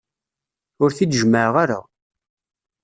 [0.83, 1.79] Ur t-id-jemmeɛ ara.